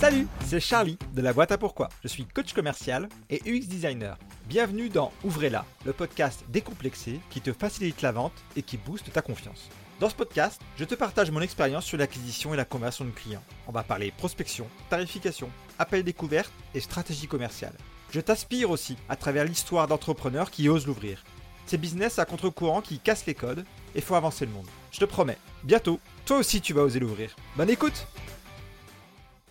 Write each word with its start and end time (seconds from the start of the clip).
Salut, 0.00 0.28
c'est 0.46 0.60
Charlie 0.60 0.96
de 1.12 1.20
la 1.20 1.32
boîte 1.32 1.50
à 1.50 1.58
pourquoi. 1.58 1.88
Je 2.04 2.08
suis 2.08 2.24
coach 2.24 2.52
commercial 2.52 3.08
et 3.30 3.42
UX 3.44 3.66
designer. 3.66 4.16
Bienvenue 4.46 4.88
dans 4.88 5.10
Ouvrez-la, 5.24 5.64
le 5.84 5.92
podcast 5.92 6.44
décomplexé 6.50 7.18
qui 7.30 7.40
te 7.40 7.52
facilite 7.52 8.00
la 8.00 8.12
vente 8.12 8.32
et 8.54 8.62
qui 8.62 8.76
booste 8.76 9.12
ta 9.12 9.22
confiance. 9.22 9.68
Dans 9.98 10.08
ce 10.08 10.14
podcast, 10.14 10.62
je 10.76 10.84
te 10.84 10.94
partage 10.94 11.32
mon 11.32 11.40
expérience 11.40 11.84
sur 11.84 11.98
l'acquisition 11.98 12.54
et 12.54 12.56
la 12.56 12.64
conversion 12.64 13.06
de 13.06 13.10
clients. 13.10 13.42
On 13.66 13.72
va 13.72 13.82
parler 13.82 14.12
prospection, 14.16 14.68
tarification, 14.88 15.50
appel 15.80 16.04
découverte 16.04 16.52
et 16.74 16.80
stratégie 16.80 17.26
commerciale. 17.26 17.74
Je 18.12 18.20
t'aspire 18.20 18.70
aussi 18.70 18.96
à 19.08 19.16
travers 19.16 19.46
l'histoire 19.46 19.88
d'entrepreneurs 19.88 20.52
qui 20.52 20.68
osent 20.68 20.86
l'ouvrir. 20.86 21.24
Ces 21.66 21.76
business 21.76 22.20
à 22.20 22.24
contre-courant 22.24 22.82
qui 22.82 23.00
cassent 23.00 23.26
les 23.26 23.34
codes 23.34 23.64
et 23.96 24.00
font 24.00 24.14
avancer 24.14 24.46
le 24.46 24.52
monde. 24.52 24.68
Je 24.92 25.00
te 25.00 25.06
promets, 25.06 25.38
bientôt, 25.64 25.98
toi 26.24 26.38
aussi 26.38 26.60
tu 26.60 26.72
vas 26.72 26.82
oser 26.82 27.00
l'ouvrir. 27.00 27.34
Bonne 27.56 27.70
écoute 27.70 28.06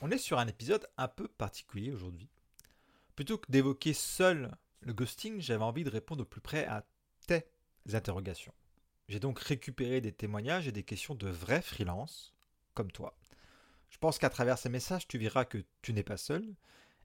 On 0.01 0.11
est 0.11 0.19
sur 0.19 0.37
un 0.37 0.47
épisode 0.47 0.87
un 0.97 1.07
peu 1.07 1.27
particulier 1.27 1.91
aujourd'hui. 1.91 2.29
Plutôt 3.15 3.39
que 3.39 3.51
d'évoquer 3.51 3.93
seul 3.93 4.55
le 4.81 4.93
ghosting, 4.93 5.41
j'avais 5.41 5.63
envie 5.63 5.83
de 5.83 5.89
répondre 5.89 6.21
au 6.21 6.25
plus 6.25 6.39
près 6.39 6.65
à 6.67 6.85
tes 7.25 7.45
interrogations. 7.93 8.53
J'ai 9.09 9.19
donc 9.19 9.39
récupéré 9.39 9.99
des 9.99 10.11
témoignages 10.11 10.67
et 10.67 10.71
des 10.71 10.83
questions 10.83 11.15
de 11.15 11.27
vrais 11.27 11.63
freelances, 11.63 12.35
comme 12.75 12.91
toi. 12.91 13.17
Je 13.89 13.97
pense 13.97 14.19
qu'à 14.19 14.29
travers 14.29 14.59
ces 14.59 14.69
messages, 14.69 15.07
tu 15.07 15.17
verras 15.17 15.45
que 15.45 15.63
tu 15.81 15.93
n'es 15.93 16.03
pas 16.03 16.17
seul 16.17 16.45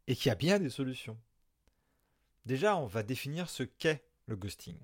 et 0.07 0.15
qu'il 0.15 0.29
y 0.29 0.33
a 0.33 0.35
bien 0.37 0.59
des 0.59 0.69
solutions. 0.69 1.19
Déjà, 2.45 2.77
on 2.77 2.87
va 2.87 3.03
définir 3.03 3.49
ce 3.49 3.63
qu'est 3.63 4.05
le 4.27 4.37
ghosting. 4.37 4.77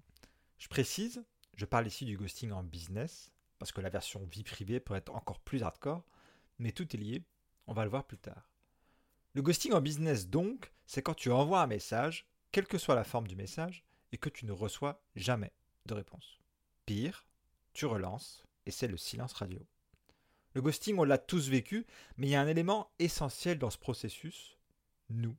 Je 0.59 0.69
précise, 0.69 1.23
je 1.57 1.67
parle 1.67 1.87
ici 1.87 2.07
du 2.07 2.17
ghosting 2.17 2.53
en 2.53 2.63
business, 2.63 3.33
parce 3.59 3.73
que 3.73 3.83
la 3.83 3.91
version 3.91 4.25
vie 4.25 4.45
privée 4.45 4.81
peut 4.81 4.95
être 4.95 5.15
encore 5.15 5.41
plus 5.41 5.63
hardcore, 5.63 6.07
mais 6.59 6.73
tout 6.73 6.97
est 6.97 6.99
lié, 6.99 7.23
on 7.69 7.75
va 7.75 7.85
le 7.85 7.91
voir 7.91 8.05
plus 8.05 8.19
tard. 8.19 8.51
Le 9.35 9.43
ghosting 9.43 9.73
en 9.73 9.81
business 9.81 10.29
donc, 10.29 10.73
c'est 10.87 11.03
quand 11.03 11.15
tu 11.15 11.31
envoies 11.31 11.61
un 11.61 11.67
message, 11.67 12.27
quelle 12.51 12.67
que 12.67 12.79
soit 12.79 12.95
la 12.95 13.05
forme 13.05 13.29
du 13.29 13.37
message, 13.37 13.85
et 14.11 14.19
que 14.19 14.31
tu 14.31 14.47
ne 14.47 14.53
reçois 14.53 15.03
jamais 15.15 15.53
de 15.87 15.95
réponse. 15.95 16.39
Pire, 16.87 17.27
tu 17.75 17.87
relances, 17.87 18.45
et 18.67 18.71
c'est 18.71 18.89
le 18.89 18.97
silence 18.97 19.35
radio. 19.35 19.61
Le 20.55 20.63
ghosting, 20.63 20.99
on 20.99 21.05
l'a 21.05 21.19
tous 21.19 21.51
vécu, 21.51 21.87
mais 22.17 22.27
il 22.27 22.31
y 22.31 22.35
a 22.35 22.41
un 22.41 22.49
élément 22.49 22.91
essentiel 22.99 23.59
dans 23.59 23.71
ce 23.71 23.79
processus, 23.79 24.59
nous. 25.11 25.37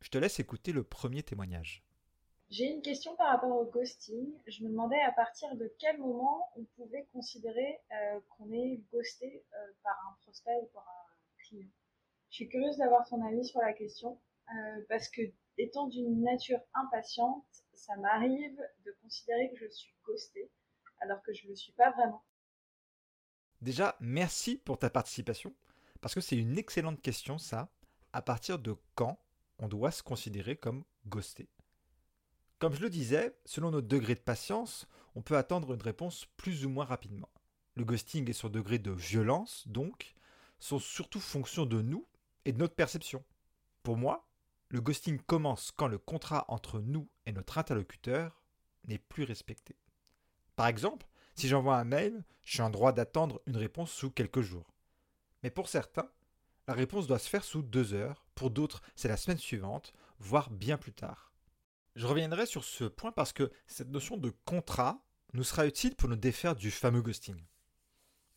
Je 0.00 0.08
te 0.08 0.18
laisse 0.18 0.40
écouter 0.40 0.72
le 0.72 0.84
premier 0.84 1.22
témoignage. 1.22 1.84
J'ai 2.50 2.64
une 2.64 2.80
question 2.80 3.14
par 3.16 3.28
rapport 3.28 3.54
au 3.54 3.66
ghosting. 3.66 4.32
Je 4.46 4.64
me 4.64 4.70
demandais 4.70 5.00
à 5.02 5.12
partir 5.12 5.54
de 5.54 5.70
quel 5.78 5.98
moment 5.98 6.50
on 6.56 6.64
pouvait 6.76 7.06
considérer 7.12 7.78
euh, 7.92 8.20
qu'on 8.30 8.50
est 8.52 8.80
ghosté 8.90 9.44
euh, 9.52 9.72
par 9.82 9.92
un 10.08 10.16
prospect 10.22 10.58
ou 10.62 10.66
par 10.72 10.86
un 10.88 11.07
Je 11.50 12.36
suis 12.36 12.48
curieuse 12.48 12.76
d'avoir 12.76 13.06
ton 13.08 13.24
avis 13.26 13.44
sur 13.44 13.60
la 13.60 13.72
question 13.72 14.20
euh, 14.50 14.84
parce 14.88 15.08
que 15.08 15.22
étant 15.56 15.88
d'une 15.88 16.22
nature 16.22 16.60
impatiente, 16.74 17.44
ça 17.74 17.96
m'arrive 17.96 18.58
de 18.84 18.96
considérer 19.02 19.50
que 19.50 19.64
je 19.64 19.70
suis 19.70 19.94
ghosté 20.04 20.50
alors 21.00 21.22
que 21.22 21.32
je 21.32 21.44
ne 21.44 21.50
le 21.50 21.56
suis 21.56 21.72
pas 21.72 21.90
vraiment. 21.92 22.24
Déjà, 23.60 23.96
merci 24.00 24.56
pour 24.56 24.78
ta 24.78 24.90
participation 24.90 25.54
parce 26.00 26.14
que 26.14 26.20
c'est 26.20 26.36
une 26.36 26.58
excellente 26.58 27.02
question 27.02 27.38
ça. 27.38 27.68
À 28.12 28.22
partir 28.22 28.58
de 28.58 28.76
quand 28.94 29.18
on 29.58 29.68
doit 29.68 29.90
se 29.90 30.02
considérer 30.02 30.56
comme 30.56 30.84
ghosté? 31.06 31.48
Comme 32.58 32.74
je 32.74 32.80
le 32.80 32.90
disais, 32.90 33.36
selon 33.44 33.70
notre 33.70 33.86
degré 33.86 34.14
de 34.14 34.20
patience, 34.20 34.88
on 35.14 35.22
peut 35.22 35.36
attendre 35.36 35.74
une 35.74 35.82
réponse 35.82 36.26
plus 36.36 36.64
ou 36.64 36.68
moins 36.68 36.84
rapidement. 36.84 37.28
Le 37.74 37.84
ghosting 37.84 38.28
et 38.28 38.32
son 38.32 38.48
degré 38.48 38.78
de 38.78 38.90
violence, 38.90 39.66
donc, 39.68 40.14
sont 40.58 40.78
surtout 40.78 41.20
fonction 41.20 41.66
de 41.66 41.82
nous 41.82 42.06
et 42.44 42.52
de 42.52 42.58
notre 42.58 42.74
perception. 42.74 43.24
Pour 43.82 43.96
moi, 43.96 44.28
le 44.68 44.80
ghosting 44.80 45.18
commence 45.20 45.72
quand 45.72 45.88
le 45.88 45.98
contrat 45.98 46.44
entre 46.48 46.80
nous 46.80 47.08
et 47.26 47.32
notre 47.32 47.58
interlocuteur 47.58 48.42
n'est 48.86 48.98
plus 48.98 49.24
respecté. 49.24 49.76
Par 50.56 50.66
exemple, 50.66 51.06
si 51.34 51.48
j'envoie 51.48 51.76
un 51.76 51.84
mail, 51.84 52.24
je 52.44 52.54
suis 52.54 52.62
en 52.62 52.70
droit 52.70 52.92
d'attendre 52.92 53.40
une 53.46 53.56
réponse 53.56 53.92
sous 53.92 54.10
quelques 54.10 54.40
jours. 54.40 54.74
Mais 55.42 55.50
pour 55.50 55.68
certains, 55.68 56.10
la 56.66 56.74
réponse 56.74 57.06
doit 57.06 57.18
se 57.18 57.28
faire 57.28 57.44
sous 57.44 57.62
deux 57.62 57.94
heures, 57.94 58.26
pour 58.34 58.50
d'autres 58.50 58.82
c'est 58.96 59.08
la 59.08 59.16
semaine 59.16 59.38
suivante, 59.38 59.92
voire 60.18 60.50
bien 60.50 60.76
plus 60.76 60.92
tard. 60.92 61.32
Je 61.94 62.06
reviendrai 62.06 62.46
sur 62.46 62.64
ce 62.64 62.84
point 62.84 63.12
parce 63.12 63.32
que 63.32 63.50
cette 63.66 63.88
notion 63.88 64.16
de 64.16 64.30
contrat 64.44 65.02
nous 65.32 65.44
sera 65.44 65.66
utile 65.66 65.96
pour 65.96 66.08
nous 66.08 66.16
défaire 66.16 66.56
du 66.56 66.70
fameux 66.70 67.02
ghosting. 67.02 67.42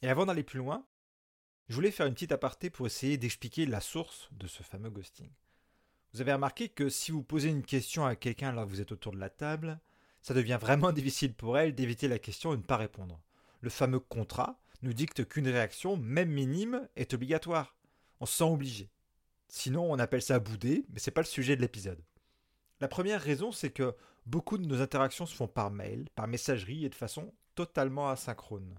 Et 0.02 0.10
avant 0.10 0.26
d'aller 0.26 0.44
plus 0.44 0.60
loin, 0.60 0.86
je 1.70 1.76
voulais 1.76 1.92
faire 1.92 2.08
une 2.08 2.14
petite 2.14 2.32
aparté 2.32 2.70
pour 2.70 2.86
essayer 2.86 3.18
d'expliquer 3.18 3.66
la 3.66 3.82
source 3.82 4.30
de 4.32 4.48
ce 4.48 4.64
fameux 4.64 4.90
ghosting. 4.90 5.30
Vous 6.14 6.22
avez 6.22 6.34
remarqué 6.34 6.68
que 6.68 6.90
si 6.90 7.12
vous 7.12 7.24
posez 7.24 7.50
une 7.50 7.64
question 7.64 8.06
à 8.06 8.16
quelqu'un 8.16 8.50
alors 8.50 8.66
que 8.66 8.70
vous 8.70 8.82
êtes 8.82 8.92
autour 8.92 9.14
de 9.14 9.20
la 9.20 9.30
table, 9.30 9.80
ça 10.22 10.34
devient 10.34 10.58
vraiment 10.60 10.92
difficile 10.94 11.34
pour 11.34 11.58
elle 11.58 11.74
d'éviter 11.74 12.08
la 12.08 12.20
question 12.20 12.52
et 12.52 12.58
de 12.58 12.62
ne 12.62 12.68
pas 12.68 12.78
répondre. 12.78 13.22
Le 13.62 13.70
fameux 13.70 14.00
contrat 14.00 14.60
nous 14.82 14.94
dicte 14.94 15.26
qu'une 15.28 15.48
réaction, 15.48 15.96
même 15.96 16.30
minime, 16.30 16.88
est 16.96 17.14
obligatoire. 17.14 17.76
On 18.20 18.26
se 18.26 18.38
sent 18.38 18.44
obligé. 18.44 18.90
Sinon, 19.48 19.92
on 19.92 20.00
appelle 20.00 20.22
ça 20.22 20.40
bouder, 20.40 20.86
mais 20.90 21.00
c'est 21.00 21.12
pas 21.12 21.22
le 21.22 21.28
sujet 21.28 21.56
de 21.56 21.62
l'épisode. 21.62 22.04
La 22.80 22.88
première 22.88 23.22
raison, 23.22 23.52
c'est 23.52 23.72
que 23.72 23.96
beaucoup 24.26 24.58
de 24.58 24.66
nos 24.66 24.82
interactions 24.82 25.26
se 25.26 25.36
font 25.36 25.48
par 25.48 25.72
mail, 25.72 26.08
par 26.16 26.28
messagerie 26.28 26.86
et 26.86 26.90
de 26.90 26.96
façon 26.96 27.34
totalement 27.56 28.10
asynchrone. 28.10 28.76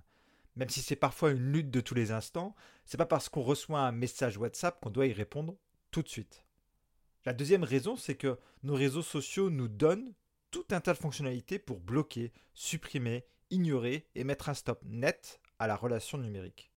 Même 0.56 0.68
si 0.68 0.82
c'est 0.82 0.96
parfois 0.96 1.30
une 1.30 1.52
lutte 1.52 1.70
de 1.70 1.80
tous 1.80 1.94
les 1.94 2.10
instants, 2.10 2.54
c'est 2.84 2.98
pas 2.98 3.06
parce 3.06 3.28
qu'on 3.28 3.42
reçoit 3.42 3.80
un 3.80 3.92
message 3.92 4.36
WhatsApp 4.36 4.80
qu'on 4.80 4.90
doit 4.90 5.06
y 5.06 5.12
répondre 5.12 5.56
tout 5.90 6.02
de 6.02 6.08
suite. 6.08 6.44
La 7.24 7.32
deuxième 7.32 7.64
raison, 7.64 7.96
c'est 7.96 8.16
que 8.16 8.38
nos 8.62 8.74
réseaux 8.74 9.02
sociaux 9.02 9.48
nous 9.48 9.68
donnent 9.68 10.12
tout 10.50 10.66
un 10.70 10.80
tas 10.80 10.92
de 10.92 10.98
fonctionnalités 10.98 11.58
pour 11.58 11.80
bloquer, 11.80 12.32
supprimer, 12.52 13.24
ignorer 13.50 14.06
et 14.14 14.24
mettre 14.24 14.48
un 14.48 14.54
stop 14.54 14.82
net 14.84 15.40
à 15.58 15.66
la 15.66 15.76
relation 15.76 16.18
numérique. 16.18 16.70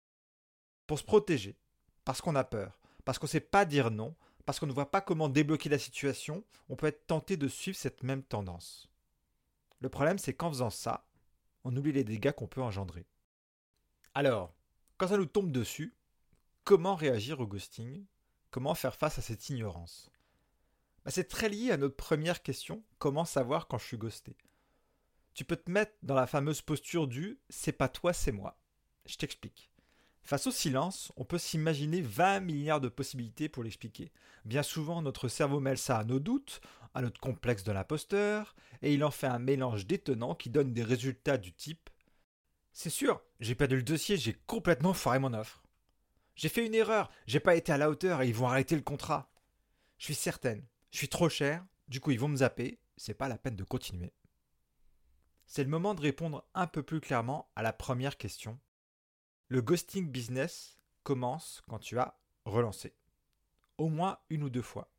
Pour 0.87 0.99
se 0.99 1.05
protéger, 1.05 1.57
parce 2.05 2.21
qu'on 2.21 2.35
a 2.35 2.45
peur, 2.45 2.79
parce 3.05 3.19
qu'on 3.19 3.27
ne 3.27 3.31
sait 3.31 3.41
pas 3.41 3.65
dire 3.65 3.91
non, 3.91 4.15
parce 4.45 4.59
qu'on 4.59 4.67
ne 4.67 4.73
voit 4.73 4.91
pas 4.91 5.01
comment 5.01 5.29
débloquer 5.29 5.69
la 5.69 5.79
situation, 5.79 6.45
on 6.69 6.77
peut 6.77 6.89
être 6.89 7.07
tenté 7.07 7.37
de 7.37 7.49
suivre 7.49 7.77
cette 7.77 8.03
même 8.03 8.23
tendance. 8.23 8.91
Le 9.81 9.89
problème, 9.89 10.19
c'est 10.19 10.35
qu'en 10.35 10.51
faisant 10.51 10.71
ça, 10.71 11.07
on 11.65 11.77
oublie 11.77 11.93
les 11.93 12.05
dégâts 12.05 12.33
qu'on 12.33 12.49
peut 12.49 12.63
engendrer. 12.63 13.07
Alors, 14.15 14.55
quand 14.99 15.09
ça 15.09 15.17
nous 15.17 15.27
tombe 15.27 15.51
dessus, 15.51 15.95
comment 16.65 16.95
réagir 16.95 17.41
au 17.41 17.47
ghosting? 17.47 18.05
Comment 18.51 18.75
faire 18.75 18.95
face 18.95 19.19
à 19.19 19.23
cette 19.23 19.49
ignorance? 19.49 20.11
Bah, 21.05 21.11
C'est 21.11 21.29
très 21.29 21.49
lié 21.49 21.71
à 21.71 21.79
notre 21.79 21.97
première 21.97 22.43
question, 22.43 22.83
comment 22.99 23.25
savoir 23.25 23.69
quand 23.69 23.79
je 23.79 23.87
suis 23.87 23.97
ghosté? 23.97 24.37
Tu 25.33 25.47
peux 25.47 25.57
te 25.57 25.71
mettre 25.71 25.95
dans 26.03 26.15
la 26.15 26.27
fameuse 26.27 26.61
posture 26.61 27.09
du 27.09 27.39
c'est 27.49 27.73
pas 27.73 27.89
toi, 27.89 28.13
c'est 28.13 28.33
moi. 28.33 28.59
Je 29.07 29.17
t'explique. 29.17 29.71
Face 30.23 30.47
au 30.47 30.51
silence, 30.51 31.11
on 31.17 31.25
peut 31.25 31.39
s'imaginer 31.39 32.03
20 32.03 32.41
milliards 32.41 32.83
de 32.83 32.91
possibilités 32.91 33.49
pour 33.49 33.63
l'expliquer. 33.63 34.13
Bien 34.45 34.63
souvent, 34.63 35.01
notre 35.01 35.29
cerveau 35.29 35.59
mêle 35.59 35.79
ça 35.79 35.97
à 35.97 36.05
nos 36.05 36.21
doutes, 36.21 36.61
à 36.95 37.01
notre 37.01 37.19
complexe 37.19 37.65
de 37.65 37.73
l'imposteur, 37.73 38.55
et 38.83 38.93
il 38.93 39.03
en 39.05 39.11
fait 39.11 39.27
un 39.27 39.39
mélange 39.39 39.87
détonnant 39.87 40.35
qui 40.35 40.51
donne 40.51 40.75
des 40.75 40.85
résultats 40.85 41.39
du 41.39 41.55
type 41.55 41.89
C'est 42.73 42.91
sûr, 42.91 43.23
j'ai 43.41 43.55
perdu 43.55 43.77
le 43.77 43.83
dossier, 43.83 44.17
j'ai 44.17 44.35
complètement 44.47 44.95
foiré 44.95 45.19
mon 45.19 45.35
offre. 45.35 45.63
J'ai 46.35 46.49
fait 46.49 46.67
une 46.67 46.75
erreur, 46.75 47.11
j'ai 47.27 47.41
pas 47.41 47.55
été 47.55 47.73
à 47.73 47.79
la 47.79 47.91
hauteur 47.91 48.23
et 48.23 48.29
ils 48.29 48.35
vont 48.35 48.49
arrêter 48.49 48.75
le 48.75 48.83
contrat. 48.83 49.31
Je 49.99 50.07
suis 50.07 50.15
certaine, 50.15 50.67
je 50.91 50.99
suis 50.99 51.09
trop 51.09 51.29
cher, 51.29 51.65
du 51.89 52.01
coup 52.01 52.11
ils 52.11 52.21
vont 52.21 52.29
me 52.29 52.37
zapper, 52.37 52.81
c'est 52.97 53.15
pas 53.15 53.29
la 53.29 53.39
peine 53.39 53.57
de 53.57 53.65
continuer. 53.65 54.13
C'est 55.47 55.65
le 55.65 55.71
moment 55.71 55.95
de 55.95 56.01
répondre 56.01 56.47
un 56.55 56.67
peu 56.67 56.83
plus 56.83 57.01
clairement 57.01 57.51
à 57.57 57.63
la 57.63 57.73
première 57.73 58.17
question 58.17 58.59
le 59.53 59.61
ghosting 59.61 60.11
business 60.11 60.79
commence 61.03 61.63
quand 61.69 61.79
tu 61.79 61.99
as 61.99 62.19
relancé. 62.47 62.95
Au 63.77 63.91
moins 63.91 64.19
une 64.31 64.45
ou 64.45 64.49
deux 64.49 64.63
fois. 64.63 64.91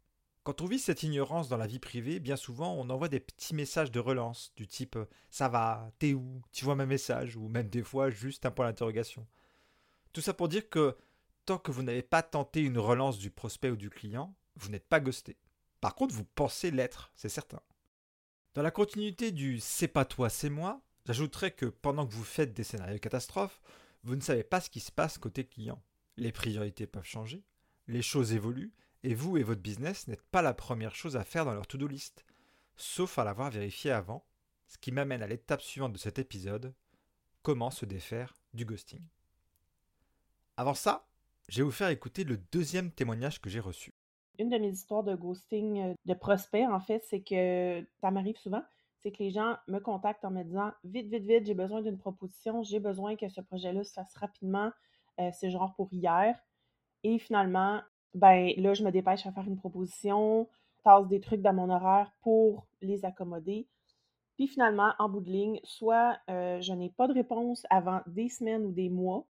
Quand 0.43 0.59
on 0.59 0.65
vit 0.65 0.79
cette 0.79 1.03
ignorance 1.03 1.47
dans 1.47 1.57
la 1.57 1.67
vie 1.67 1.79
privée, 1.79 2.19
bien 2.19 2.35
souvent 2.35 2.73
on 2.73 2.89
envoie 2.89 3.07
des 3.07 3.21
petits 3.21 3.55
messages 3.55 3.91
de 3.91 3.99
relance 3.99 4.51
du 4.57 4.67
type 4.67 4.97
Ça 5.29 5.47
va, 5.47 5.89
t'es 5.99 6.13
où, 6.13 6.41
tu 6.51 6.65
vois 6.65 6.75
mes 6.75 6.85
messages, 6.85 7.37
ou 7.37 7.47
même 7.47 7.69
des 7.69 7.83
fois 7.83 8.09
juste 8.09 8.45
un 8.45 8.51
point 8.51 8.65
d'interrogation. 8.65 9.25
Tout 10.11 10.21
ça 10.21 10.33
pour 10.33 10.49
dire 10.49 10.69
que 10.69 10.97
tant 11.45 11.57
que 11.57 11.71
vous 11.71 11.83
n'avez 11.83 12.01
pas 12.01 12.23
tenté 12.23 12.61
une 12.61 12.77
relance 12.77 13.17
du 13.17 13.31
prospect 13.31 13.69
ou 13.69 13.77
du 13.77 13.89
client, 13.89 14.35
vous 14.57 14.69
n'êtes 14.69 14.87
pas 14.87 14.99
ghosté. 14.99 15.37
Par 15.79 15.95
contre, 15.95 16.13
vous 16.13 16.25
pensez 16.25 16.71
l'être, 16.71 17.11
c'est 17.15 17.29
certain. 17.29 17.61
Dans 18.53 18.61
la 18.61 18.71
continuité 18.71 19.31
du 19.31 19.59
C'est 19.59 19.87
pas 19.87 20.05
toi, 20.05 20.29
c'est 20.29 20.49
moi, 20.49 20.81
j'ajouterais 21.05 21.51
que 21.51 21.65
pendant 21.65 22.05
que 22.05 22.13
vous 22.13 22.23
faites 22.23 22.53
des 22.53 22.63
scénarios 22.63 22.99
catastrophes, 22.99 23.61
vous 24.03 24.15
ne 24.15 24.21
savez 24.21 24.43
pas 24.43 24.59
ce 24.59 24.69
qui 24.69 24.81
se 24.81 24.91
passe 24.91 25.17
côté 25.17 25.45
client. 25.45 25.81
Les 26.17 26.31
priorités 26.31 26.85
peuvent 26.85 27.05
changer, 27.05 27.43
les 27.87 28.01
choses 28.01 28.33
évoluent, 28.33 28.73
et 29.03 29.13
vous 29.13 29.37
et 29.37 29.43
votre 29.43 29.61
business 29.61 30.07
n'êtes 30.07 30.23
pas 30.23 30.41
la 30.41 30.53
première 30.53 30.95
chose 30.95 31.17
à 31.17 31.23
faire 31.23 31.45
dans 31.45 31.53
leur 31.53 31.67
to-do 31.67 31.87
list, 31.87 32.25
sauf 32.75 33.19
à 33.19 33.23
l'avoir 33.23 33.51
vérifié 33.51 33.91
avant, 33.91 34.25
ce 34.67 34.77
qui 34.77 34.91
m'amène 34.91 35.21
à 35.21 35.27
l'étape 35.27 35.61
suivante 35.61 35.93
de 35.93 35.97
cet 35.97 36.19
épisode, 36.19 36.73
comment 37.41 37.69
se 37.69 37.85
défaire 37.85 38.33
du 38.53 38.65
ghosting. 38.65 39.01
Avant 40.57 40.73
ça, 40.73 41.07
je 41.49 41.57
vais 41.57 41.63
vous 41.63 41.71
faire 41.71 41.89
écouter 41.89 42.23
le 42.23 42.37
deuxième 42.37 42.91
témoignage 42.91 43.41
que 43.41 43.49
j'ai 43.49 43.59
reçu. 43.59 43.93
Une 44.39 44.49
de 44.49 44.57
mes 44.57 44.71
histoires 44.71 45.03
de 45.03 45.15
ghosting 45.15 45.79
euh, 45.79 45.93
de 46.05 46.13
prospect, 46.13 46.65
en 46.65 46.79
fait, 46.79 47.03
c'est 47.07 47.21
que 47.21 47.85
ça 48.01 48.09
m'arrive 48.09 48.37
souvent, 48.37 48.63
c'est 49.01 49.11
que 49.11 49.21
les 49.21 49.31
gens 49.31 49.57
me 49.67 49.79
contactent 49.79 50.25
en 50.25 50.31
me 50.31 50.43
disant 50.43 50.71
vite, 50.83 51.07
vite, 51.07 51.25
vite, 51.25 51.45
j'ai 51.45 51.53
besoin 51.53 51.81
d'une 51.81 51.97
proposition, 51.97 52.63
j'ai 52.63 52.79
besoin 52.79 53.15
que 53.15 53.27
ce 53.29 53.41
projet-là 53.41 53.83
se 53.83 53.93
fasse 53.93 54.15
rapidement, 54.15 54.71
euh, 55.19 55.29
c'est 55.33 55.51
genre 55.51 55.75
pour 55.75 55.89
hier. 55.91 56.39
Et 57.03 57.19
finalement, 57.19 57.81
ben 58.13 58.51
là, 58.57 58.73
je 58.73 58.83
me 58.83 58.91
dépêche 58.91 59.25
à 59.25 59.31
faire 59.31 59.47
une 59.47 59.57
proposition, 59.57 60.47
tasse 60.83 61.07
des 61.07 61.19
trucs 61.19 61.41
dans 61.41 61.53
mon 61.53 61.69
horaire 61.69 62.11
pour 62.21 62.67
les 62.81 63.05
accommoder. 63.05 63.67
Puis 64.35 64.47
finalement, 64.47 64.93
en 64.99 65.09
bout 65.09 65.21
de 65.21 65.29
ligne, 65.29 65.59
soit 65.63 66.17
euh, 66.29 66.59
je 66.61 66.73
n'ai 66.73 66.89
pas 66.89 67.07
de 67.07 67.13
réponse 67.13 67.65
avant 67.69 68.01
des 68.07 68.29
semaines 68.29 68.65
ou 68.65 68.71
des 68.71 68.89
mois, 68.89 69.27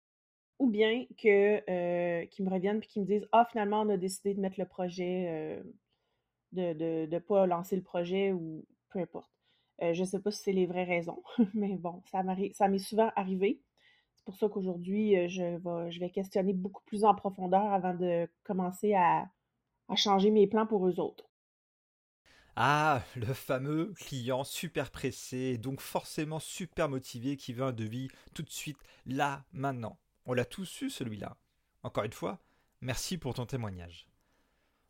ou 0.59 0.69
bien 0.69 1.07
que 1.19 1.63
euh, 1.71 2.27
qu'ils 2.27 2.45
me 2.45 2.51
reviennent 2.51 2.79
et 2.79 2.87
qu'ils 2.87 3.03
me 3.03 3.07
disent 3.07 3.29
Ah, 3.33 3.47
finalement, 3.51 3.83
on 3.83 3.89
a 3.91 3.97
décidé 3.97 4.35
de 4.35 4.41
mettre 4.41 4.59
le 4.59 4.67
projet, 4.67 5.27
euh, 5.29 5.63
de 6.53 7.07
ne 7.07 7.19
pas 7.19 7.47
lancer 7.47 7.77
le 7.77 7.83
projet 7.83 8.33
ou 8.33 8.65
peu 8.91 8.99
importe. 9.01 9.31
je 9.81 10.01
ne 10.01 10.07
sais 10.07 10.21
pas 10.21 10.31
si 10.31 10.43
c'est 10.43 10.53
les 10.53 10.67
vraies 10.67 10.85
raisons, 10.85 11.23
mais 11.55 11.77
bon, 11.77 12.03
ça 12.07 12.23
m'est 12.69 12.79
souvent 12.79 13.11
arrivé. 13.17 13.61
Pour 14.29 14.37
ça 14.37 14.47
qu'aujourd'hui, 14.51 15.27
je 15.31 15.43
vais, 15.43 15.91
je 15.91 16.01
vais 16.01 16.11
questionner 16.11 16.53
beaucoup 16.53 16.83
plus 16.85 17.03
en 17.07 17.15
profondeur 17.15 17.73
avant 17.73 17.95
de 17.95 18.29
commencer 18.45 18.93
à, 18.93 19.27
à 19.89 19.97
changer 19.97 20.31
mes 20.31 20.47
plans 20.47 20.67
pour 20.67 20.87
eux 20.87 21.01
autres. 21.01 21.31
Ah, 22.55 23.01
le 23.17 23.33
fameux 23.33 23.95
client 23.95 24.45
super 24.45 24.91
pressé, 24.91 25.57
donc 25.57 25.81
forcément 25.81 26.41
super 26.41 26.91
motivé 26.91 27.39
qui 27.39 27.55
veut 27.55 27.65
un 27.65 27.73
devis 27.73 28.11
tout 28.35 28.43
de 28.43 28.51
suite, 28.51 28.77
là, 29.07 29.47
maintenant. 29.51 29.99
On 30.27 30.35
l'a 30.35 30.45
tous 30.45 30.83
eu 30.83 30.91
celui-là. 30.91 31.39
Encore 31.83 32.05
une 32.05 32.13
fois, 32.13 32.39
merci 32.83 33.17
pour 33.17 33.33
ton 33.33 33.47
témoignage. 33.47 34.11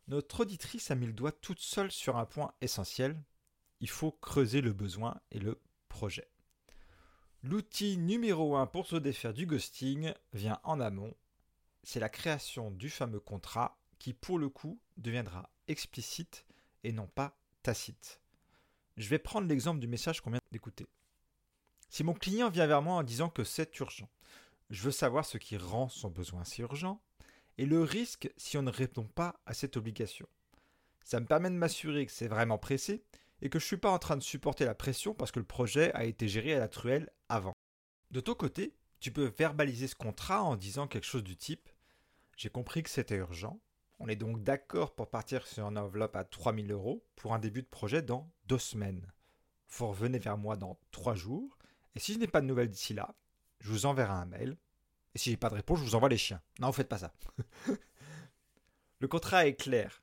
Notre 0.09 0.41
auditrice 0.41 0.91
a 0.91 0.95
mis 0.95 1.07
le 1.07 1.13
doigt 1.13 1.31
toute 1.31 1.61
seule 1.61 1.93
sur 1.93 2.17
un 2.17 2.25
point 2.25 2.51
essentiel. 2.59 3.15
Il 3.79 3.89
faut 3.89 4.11
creuser 4.11 4.59
le 4.59 4.73
besoin 4.73 5.21
et 5.31 5.39
le 5.39 5.61
projet. 5.87 6.27
L'outil 7.41 7.97
numéro 7.97 8.57
un 8.57 8.67
pour 8.67 8.85
se 8.85 8.97
défaire 8.97 9.33
du 9.33 9.45
ghosting 9.45 10.13
vient 10.33 10.59
en 10.65 10.81
amont. 10.81 11.15
C'est 11.83 12.01
la 12.01 12.09
création 12.09 12.69
du 12.69 12.89
fameux 12.89 13.21
contrat 13.21 13.79
qui, 13.97 14.13
pour 14.13 14.37
le 14.37 14.49
coup, 14.49 14.77
deviendra 14.97 15.49
explicite 15.69 16.45
et 16.83 16.91
non 16.91 17.07
pas 17.07 17.37
tacite. 17.63 18.19
Je 18.97 19.07
vais 19.07 19.19
prendre 19.19 19.47
l'exemple 19.47 19.79
du 19.79 19.87
message 19.87 20.19
qu'on 20.19 20.31
vient 20.31 20.41
d'écouter. 20.51 20.85
Si 21.89 22.03
mon 22.03 22.13
client 22.13 22.49
vient 22.49 22.67
vers 22.67 22.81
moi 22.81 22.95
en 22.95 23.03
disant 23.03 23.29
que 23.29 23.45
c'est 23.45 23.79
urgent, 23.79 24.09
je 24.69 24.83
veux 24.83 24.91
savoir 24.91 25.25
ce 25.25 25.37
qui 25.37 25.55
rend 25.55 25.87
son 25.87 26.09
besoin 26.09 26.43
si 26.43 26.61
urgent 26.61 27.01
et 27.57 27.65
le 27.65 27.81
risque 27.81 28.29
si 28.35 28.57
on 28.57 28.63
ne 28.63 28.69
répond 28.69 29.05
pas 29.05 29.39
à 29.45 29.53
cette 29.53 29.77
obligation. 29.77 30.27
Ça 31.05 31.21
me 31.21 31.25
permet 31.25 31.49
de 31.49 31.55
m'assurer 31.55 32.05
que 32.05 32.11
c'est 32.11 32.27
vraiment 32.27 32.57
pressé 32.57 33.01
et 33.41 33.49
que 33.49 33.59
je 33.59 33.63
ne 33.65 33.67
suis 33.67 33.77
pas 33.77 33.91
en 33.91 33.99
train 33.99 34.17
de 34.17 34.23
supporter 34.23 34.65
la 34.65 34.75
pression 34.75 35.13
parce 35.13 35.31
que 35.31 35.39
le 35.39 35.45
projet 35.45 35.93
a 35.93 36.05
été 36.05 36.27
géré 36.27 36.53
à 36.53 36.59
la 36.59 36.67
truelle 36.67 37.09
avant. 37.29 37.53
De 38.11 38.19
ton 38.19 38.35
côté, 38.35 38.75
tu 38.99 39.11
peux 39.11 39.31
verbaliser 39.37 39.87
ce 39.87 39.95
contrat 39.95 40.43
en 40.43 40.55
disant 40.55 40.87
quelque 40.87 41.05
chose 41.05 41.23
du 41.23 41.37
type 41.37 41.69
J'ai 42.35 42.49
compris 42.49 42.83
que 42.83 42.89
c'était 42.89 43.15
urgent, 43.15 43.59
on 43.99 44.07
est 44.07 44.15
donc 44.15 44.41
d'accord 44.43 44.95
pour 44.95 45.09
partir 45.09 45.45
sur 45.45 45.67
une 45.67 45.77
enveloppe 45.77 46.15
à 46.15 46.23
3000 46.23 46.71
euros 46.71 47.05
pour 47.15 47.33
un 47.33 47.39
début 47.39 47.61
de 47.61 47.67
projet 47.67 48.01
dans 48.01 48.31
deux 48.45 48.57
semaines. 48.57 49.11
Vous 49.67 49.87
revenez 49.87 50.19
vers 50.19 50.37
moi 50.37 50.55
dans 50.55 50.79
trois 50.91 51.15
jours, 51.15 51.57
et 51.95 51.99
si 51.99 52.13
je 52.13 52.19
n'ai 52.19 52.27
pas 52.27 52.41
de 52.41 52.45
nouvelles 52.45 52.69
d'ici 52.69 52.93
là, 52.93 53.13
je 53.59 53.69
vous 53.71 53.85
enverrai 53.85 54.13
un 54.13 54.25
mail. 54.25 54.57
Et 55.15 55.17
si 55.17 55.31
j'ai 55.31 55.37
pas 55.37 55.49
de 55.49 55.55
réponse, 55.55 55.79
je 55.79 55.83
vous 55.83 55.95
envoie 55.95 56.09
les 56.09 56.17
chiens. 56.17 56.41
Non, 56.59 56.67
vous 56.67 56.73
faites 56.73 56.87
pas 56.87 56.99
ça. 56.99 57.13
le 58.99 59.07
contrat 59.07 59.47
est 59.47 59.55
clair. 59.55 60.01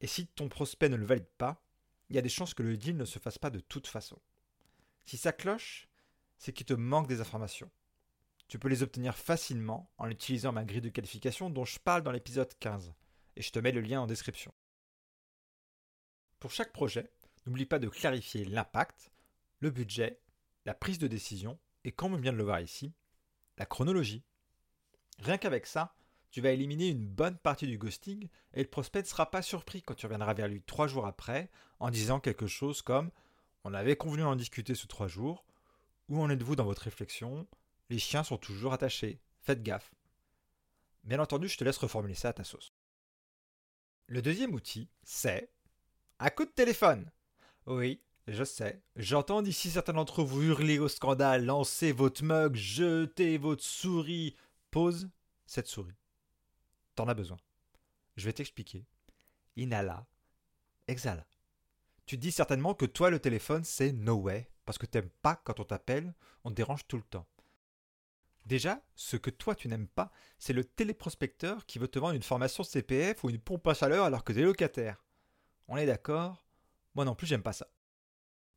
Et 0.00 0.06
si 0.06 0.26
ton 0.26 0.48
prospect 0.48 0.88
ne 0.88 0.96
le 0.96 1.04
valide 1.04 1.28
pas, 1.38 1.62
il 2.14 2.16
y 2.16 2.18
a 2.18 2.22
des 2.22 2.28
chances 2.28 2.54
que 2.54 2.62
le 2.62 2.76
deal 2.76 2.96
ne 2.96 3.04
se 3.04 3.18
fasse 3.18 3.38
pas 3.38 3.50
de 3.50 3.58
toute 3.58 3.88
façon. 3.88 4.20
Si 5.04 5.16
ça 5.16 5.32
cloche, 5.32 5.88
c'est 6.38 6.52
qu'il 6.52 6.64
te 6.64 6.72
manque 6.72 7.08
des 7.08 7.20
informations. 7.20 7.72
Tu 8.46 8.56
peux 8.56 8.68
les 8.68 8.84
obtenir 8.84 9.16
facilement 9.16 9.90
en 9.98 10.08
utilisant 10.08 10.52
ma 10.52 10.64
grille 10.64 10.80
de 10.80 10.90
qualification 10.90 11.50
dont 11.50 11.64
je 11.64 11.80
parle 11.80 12.04
dans 12.04 12.12
l'épisode 12.12 12.56
15 12.60 12.94
et 13.34 13.42
je 13.42 13.50
te 13.50 13.58
mets 13.58 13.72
le 13.72 13.80
lien 13.80 14.00
en 14.00 14.06
description. 14.06 14.54
Pour 16.38 16.52
chaque 16.52 16.72
projet, 16.72 17.10
n'oublie 17.46 17.66
pas 17.66 17.80
de 17.80 17.88
clarifier 17.88 18.44
l'impact, 18.44 19.10
le 19.58 19.70
budget, 19.70 20.20
la 20.66 20.74
prise 20.74 21.00
de 21.00 21.08
décision 21.08 21.58
et, 21.82 21.90
comme 21.90 22.14
on 22.14 22.18
vient 22.18 22.32
de 22.32 22.38
le 22.38 22.44
voir 22.44 22.60
ici, 22.60 22.94
la 23.58 23.66
chronologie. 23.66 24.22
Rien 25.18 25.36
qu'avec 25.36 25.66
ça, 25.66 25.96
tu 26.34 26.40
vas 26.40 26.50
éliminer 26.50 26.88
une 26.88 27.06
bonne 27.06 27.38
partie 27.38 27.68
du 27.68 27.78
ghosting 27.78 28.28
et 28.54 28.62
le 28.64 28.68
prospect 28.68 29.02
ne 29.02 29.06
sera 29.06 29.30
pas 29.30 29.40
surpris 29.40 29.82
quand 29.82 29.94
tu 29.94 30.06
reviendras 30.06 30.34
vers 30.34 30.48
lui 30.48 30.62
trois 30.62 30.88
jours 30.88 31.06
après 31.06 31.48
en 31.78 31.90
disant 31.90 32.18
quelque 32.18 32.48
chose 32.48 32.82
comme 32.82 33.12
On 33.62 33.72
avait 33.72 33.94
convenu 33.94 34.24
d'en 34.24 34.34
discuter 34.34 34.74
sous 34.74 34.88
trois 34.88 35.06
jours, 35.06 35.44
où 36.08 36.20
en 36.20 36.28
êtes-vous 36.28 36.56
dans 36.56 36.64
votre 36.64 36.82
réflexion? 36.82 37.46
Les 37.88 38.00
chiens 38.00 38.24
sont 38.24 38.36
toujours 38.36 38.72
attachés, 38.72 39.20
faites 39.42 39.62
gaffe. 39.62 39.94
Bien 41.04 41.20
entendu, 41.20 41.46
je 41.46 41.56
te 41.56 41.62
laisse 41.62 41.78
reformuler 41.78 42.16
ça 42.16 42.30
à 42.30 42.32
ta 42.32 42.42
sauce. 42.42 42.74
Le 44.08 44.20
deuxième 44.20 44.54
outil, 44.54 44.88
c'est 45.04 45.52
un 46.18 46.30
coup 46.30 46.46
de 46.46 46.50
téléphone. 46.50 47.12
Oui, 47.66 48.00
je 48.26 48.42
sais. 48.42 48.82
J'entends 48.96 49.40
d'ici 49.40 49.70
certains 49.70 49.92
d'entre 49.92 50.24
vous 50.24 50.42
hurler 50.42 50.80
au 50.80 50.88
scandale, 50.88 51.44
lancer 51.44 51.92
votre 51.92 52.24
mug, 52.24 52.56
jeter 52.56 53.38
votre 53.38 53.62
souris. 53.62 54.34
Pose 54.72 55.08
cette 55.46 55.68
souris. 55.68 55.94
T'en 56.94 57.08
as 57.08 57.14
besoin. 57.14 57.38
Je 58.16 58.24
vais 58.24 58.32
t'expliquer. 58.32 58.84
Inhala. 59.56 60.06
Exhala. 60.88 61.26
Tu 62.06 62.18
dis 62.18 62.32
certainement 62.32 62.74
que 62.74 62.86
toi, 62.86 63.10
le 63.10 63.18
téléphone, 63.18 63.64
c'est 63.64 63.92
no 63.92 64.14
way, 64.14 64.50
parce 64.66 64.78
que 64.78 64.86
t'aimes 64.86 65.10
pas 65.22 65.36
quand 65.36 65.60
on 65.60 65.64
t'appelle, 65.64 66.14
on 66.44 66.50
te 66.50 66.54
dérange 66.54 66.86
tout 66.86 66.96
le 66.96 67.02
temps. 67.02 67.26
Déjà, 68.46 68.82
ce 68.94 69.16
que 69.16 69.30
toi 69.30 69.54
tu 69.54 69.68
n'aimes 69.68 69.88
pas, 69.88 70.12
c'est 70.38 70.52
le 70.52 70.64
téléprospecteur 70.64 71.64
qui 71.64 71.78
veut 71.78 71.88
te 71.88 71.98
vendre 71.98 72.14
une 72.14 72.22
formation 72.22 72.62
CPF 72.62 73.24
ou 73.24 73.30
une 73.30 73.38
pompe 73.38 73.66
à 73.66 73.74
chaleur 73.74 74.04
alors 74.04 74.22
que 74.22 74.34
tu 74.34 74.40
es 74.40 74.42
locataire. 74.42 75.02
On 75.66 75.78
est 75.78 75.86
d'accord? 75.86 76.44
Moi 76.94 77.06
non 77.06 77.14
plus, 77.14 77.26
j'aime 77.26 77.42
pas 77.42 77.54
ça. 77.54 77.68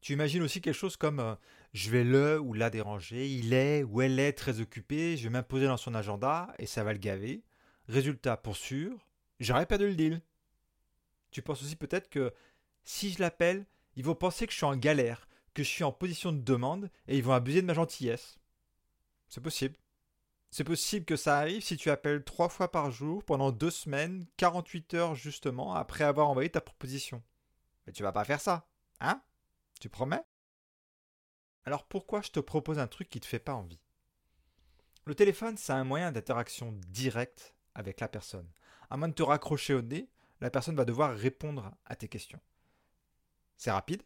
Tu 0.01 0.11
imagines 0.13 0.43
aussi 0.43 0.61
quelque 0.61 0.75
chose 0.75 0.97
comme 0.97 1.19
euh, 1.21 1.35
je 1.73 1.89
vais 1.89 2.03
le 2.03 2.39
ou 2.39 2.53
la 2.53 2.69
déranger, 2.69 3.29
il 3.29 3.53
est 3.53 3.83
ou 3.83 4.01
elle 4.01 4.19
est 4.19 4.33
très 4.33 4.59
occupé, 4.59 5.15
je 5.15 5.23
vais 5.23 5.29
m'imposer 5.29 5.65
dans 5.65 5.77
son 5.77 5.95
agenda 5.95 6.53
et 6.59 6.65
ça 6.65 6.83
va 6.83 6.91
le 6.91 6.99
gaver. 6.99 7.43
Résultat, 7.87 8.37
pour 8.37 8.57
sûr, 8.57 9.07
j'aurais 9.39 9.65
perdu 9.65 9.87
le 9.87 9.95
deal. 9.95 10.21
Tu 11.31 11.41
penses 11.41 11.61
aussi 11.63 11.75
peut-être 11.75 12.09
que 12.09 12.33
si 12.83 13.11
je 13.11 13.19
l'appelle, 13.19 13.65
ils 13.95 14.03
vont 14.03 14.15
penser 14.15 14.45
que 14.45 14.51
je 14.51 14.57
suis 14.57 14.65
en 14.65 14.75
galère, 14.75 15.27
que 15.53 15.63
je 15.63 15.69
suis 15.69 15.83
en 15.83 15.91
position 15.91 16.31
de 16.31 16.41
demande 16.41 16.89
et 17.07 17.17
ils 17.17 17.23
vont 17.23 17.33
abuser 17.33 17.61
de 17.61 17.67
ma 17.67 17.73
gentillesse. 17.73 18.39
C'est 19.27 19.41
possible. 19.41 19.75
C'est 20.49 20.63
possible 20.63 21.05
que 21.05 21.15
ça 21.15 21.37
arrive 21.37 21.61
si 21.61 21.77
tu 21.77 21.89
appelles 21.89 22.23
trois 22.23 22.49
fois 22.49 22.71
par 22.71 22.91
jour 22.91 23.23
pendant 23.23 23.51
deux 23.51 23.71
semaines, 23.71 24.25
48 24.37 24.93
heures 24.93 25.15
justement, 25.15 25.73
après 25.73 26.03
avoir 26.03 26.29
envoyé 26.29 26.49
ta 26.49 26.61
proposition. 26.61 27.21
Mais 27.85 27.93
tu 27.93 28.03
vas 28.03 28.13
pas 28.13 28.23
faire 28.23 28.41
ça, 28.41 28.69
hein? 28.99 29.21
Tu 29.79 29.89
promets? 29.89 30.23
Alors 31.65 31.85
pourquoi 31.85 32.21
je 32.21 32.31
te 32.31 32.39
propose 32.39 32.79
un 32.79 32.87
truc 32.87 33.09
qui 33.09 33.19
te 33.19 33.25
fait 33.25 33.39
pas 33.39 33.53
envie? 33.53 33.81
Le 35.05 35.15
téléphone, 35.15 35.57
c'est 35.57 35.73
un 35.73 35.83
moyen 35.83 36.11
d'interaction 36.11 36.71
directe 36.87 37.53
avec 37.77 38.01
la 38.01 38.09
personne. 38.09 38.47
À 38.89 38.97
moins 38.97 39.07
de 39.07 39.13
te 39.13 39.23
raccrocher 39.23 39.73
au 39.73 39.81
nez, 39.81 40.09
la 40.41 40.49
personne 40.49 40.75
va 40.75 40.83
devoir 40.83 41.15
répondre 41.15 41.71
à 41.85 41.95
tes 41.95 42.09
questions. 42.09 42.39
C'est 43.55 43.71
rapide, 43.71 44.01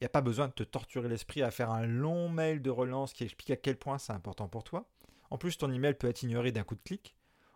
il 0.00 0.04
n'y 0.04 0.06
a 0.06 0.10
pas 0.10 0.20
besoin 0.20 0.48
de 0.48 0.52
te 0.52 0.64
torturer 0.64 1.08
l'esprit 1.08 1.42
à 1.42 1.50
faire 1.50 1.70
un 1.70 1.86
long 1.86 2.28
mail 2.28 2.60
de 2.60 2.70
relance 2.70 3.12
qui 3.12 3.24
explique 3.24 3.50
à 3.50 3.56
quel 3.56 3.78
point 3.78 3.98
c'est 3.98 4.12
important 4.12 4.48
pour 4.48 4.64
toi. 4.64 4.88
En 5.30 5.38
plus, 5.38 5.56
ton 5.56 5.72
email 5.72 5.94
peut 5.94 6.08
être 6.08 6.22
ignoré 6.22 6.52
d'un 6.52 6.64
coup 6.64 6.74
de 6.74 6.82
clic. 6.82 7.14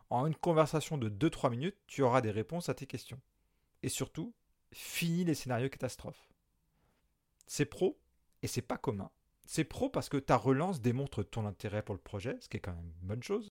En 0.09 0.27
une 0.27 0.37
conversation 0.37 0.97
de 0.97 1.09
2-3 1.09 1.51
minutes, 1.51 1.77
tu 1.87 2.03
auras 2.03 2.21
des 2.21 2.31
réponses 2.31 2.69
à 2.69 2.75
tes 2.75 2.87
questions. 2.87 3.21
Et 3.83 3.89
surtout, 3.89 4.33
finis 4.73 5.25
les 5.25 5.35
scénarios 5.35 5.69
catastrophes. 5.69 6.29
C'est 7.47 7.67
pro 7.67 7.99
et 8.43 8.47
c'est 8.47 8.63
pas 8.63 8.79
commun. 8.79 9.11
C'est 9.45 9.65
pro 9.65 9.89
parce 9.89 10.09
que 10.09 10.17
ta 10.17 10.37
relance 10.37 10.81
démontre 10.81 11.23
ton 11.23 11.47
intérêt 11.47 11.83
pour 11.83 11.95
le 11.95 12.01
projet, 12.01 12.37
ce 12.41 12.49
qui 12.49 12.57
est 12.57 12.61
quand 12.61 12.75
même 12.75 12.93
une 13.03 13.09
bonne 13.09 13.23
chose. 13.23 13.53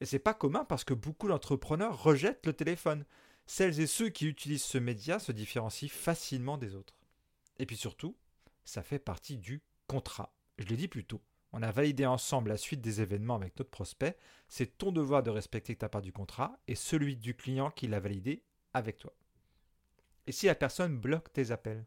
Et 0.00 0.06
c'est 0.06 0.18
pas 0.18 0.34
commun 0.34 0.64
parce 0.64 0.84
que 0.84 0.94
beaucoup 0.94 1.28
d'entrepreneurs 1.28 2.02
rejettent 2.02 2.46
le 2.46 2.52
téléphone. 2.52 3.04
Celles 3.46 3.80
et 3.80 3.86
ceux 3.86 4.08
qui 4.08 4.26
utilisent 4.26 4.64
ce 4.64 4.78
média 4.78 5.18
se 5.18 5.32
différencient 5.32 5.88
facilement 5.88 6.58
des 6.58 6.74
autres. 6.74 6.98
Et 7.58 7.66
puis 7.66 7.76
surtout, 7.76 8.16
ça 8.64 8.82
fait 8.82 8.98
partie 8.98 9.38
du 9.38 9.62
contrat. 9.86 10.34
Je 10.58 10.66
l'ai 10.66 10.76
dit 10.76 10.88
plus 10.88 11.04
tôt. 11.04 11.22
On 11.52 11.62
a 11.62 11.70
validé 11.70 12.04
ensemble 12.04 12.50
la 12.50 12.56
suite 12.56 12.80
des 12.80 13.00
événements 13.00 13.36
avec 13.36 13.58
notre 13.58 13.70
prospect. 13.70 14.18
C'est 14.48 14.76
ton 14.76 14.92
devoir 14.92 15.22
de 15.22 15.30
respecter 15.30 15.76
ta 15.76 15.88
part 15.88 16.02
du 16.02 16.12
contrat 16.12 16.58
et 16.66 16.74
celui 16.74 17.16
du 17.16 17.34
client 17.34 17.70
qui 17.70 17.86
l'a 17.86 18.00
validé 18.00 18.42
avec 18.74 18.98
toi. 18.98 19.14
Et 20.26 20.32
si 20.32 20.46
la 20.46 20.54
personne 20.54 20.98
bloque 20.98 21.32
tes 21.32 21.52
appels? 21.52 21.86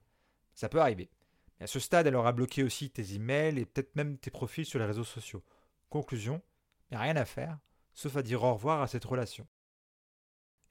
Ça 0.54 0.70
peut 0.70 0.82
arriver. 0.82 1.12
Mais 1.60 1.66
à 1.66 1.68
ce 1.68 1.80
stade, 1.80 2.08
elle 2.08 2.16
aura 2.16 2.32
bloqué 2.32 2.63
aussi 2.63 2.89
tes 2.89 3.13
emails 3.13 3.60
et 3.60 3.66
peut-être 3.66 3.96
même 3.96 4.18
tes 4.18 4.32
profils 4.32 4.66
sur 4.66 4.80
les 4.80 4.86
réseaux 4.86 5.04
sociaux. 5.04 5.44
Conclusion, 5.89 6.42
il 6.89 6.94
n'y 6.94 6.98
a 6.98 7.01
rien 7.01 7.18
à 7.18 7.25
faire, 7.25 7.60
sauf 8.00 8.15
à 8.15 8.24
dire 8.24 8.44
au 8.44 8.53
revoir 8.53 8.82
à 8.82 8.88
cette 8.88 9.03
relation. 9.03 9.46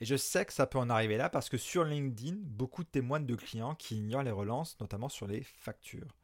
Et 0.00 0.06
je 0.06 0.16
sais 0.16 0.46
que 0.46 0.52
ça 0.52 0.66
peut 0.66 0.78
en 0.78 0.88
arriver 0.88 1.18
là 1.18 1.28
parce 1.28 1.50
que 1.50 1.58
sur 1.58 1.84
LinkedIn, 1.84 2.36
beaucoup 2.40 2.84
témoignent 2.84 3.26
de 3.26 3.34
clients 3.34 3.74
qui 3.74 3.96
ignorent 3.96 4.22
les 4.22 4.30
relances, 4.30 4.80
notamment 4.80 5.10
sur 5.10 5.26
les 5.26 5.42
factures. 5.42 6.16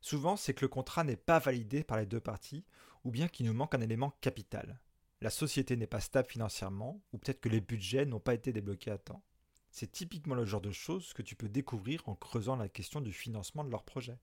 Souvent, 0.00 0.36
c'est 0.36 0.54
que 0.54 0.64
le 0.64 0.68
contrat 0.68 1.04
n'est 1.04 1.16
pas 1.16 1.40
validé 1.40 1.84
par 1.84 1.98
les 1.98 2.06
deux 2.06 2.20
parties, 2.20 2.64
ou 3.04 3.10
bien 3.10 3.28
qu'il 3.28 3.44
nous 3.46 3.52
manque 3.52 3.74
un 3.74 3.82
élément 3.82 4.14
capital. 4.22 4.80
La 5.20 5.28
société 5.28 5.76
n'est 5.76 5.86
pas 5.86 6.00
stable 6.00 6.30
financièrement, 6.30 7.02
ou 7.12 7.18
peut-être 7.18 7.42
que 7.42 7.50
les 7.50 7.60
budgets 7.60 8.06
n'ont 8.06 8.18
pas 8.18 8.32
été 8.32 8.50
débloqués 8.50 8.92
à 8.92 8.98
temps. 8.98 9.22
C'est 9.70 9.92
typiquement 9.92 10.34
le 10.34 10.46
genre 10.46 10.62
de 10.62 10.72
choses 10.72 11.12
que 11.12 11.22
tu 11.22 11.36
peux 11.36 11.50
découvrir 11.50 12.08
en 12.08 12.14
creusant 12.14 12.56
la 12.56 12.70
question 12.70 13.02
du 13.02 13.12
financement 13.12 13.62
de 13.62 13.70
leur 13.70 13.84
projet. 13.84 14.18